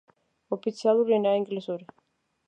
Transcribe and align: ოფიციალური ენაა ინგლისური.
ოფიციალური 0.55 1.15
ენაა 1.17 1.41
ინგლისური. 1.41 1.91